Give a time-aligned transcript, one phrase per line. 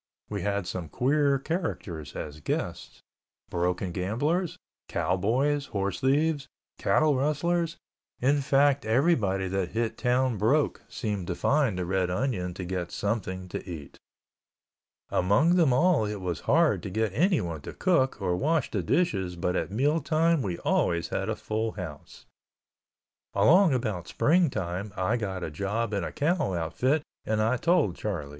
[0.31, 3.01] We had some queer characters as guests.
[3.51, 6.47] Broken gamblers, cowboys, horse thieves,
[6.79, 7.77] cattle rustlers,
[8.19, 12.89] in fact, everybody that hit town broke seemed to find the Red Onion to get
[12.91, 13.99] something to eat.
[15.11, 19.35] Among them all it was hard to get anyone to cook or wash the dishes
[19.35, 22.25] but at meal time we always had a full house.
[23.35, 27.95] Along about spring time I got a job in a cow outfit and I told
[27.95, 28.29] Charlie.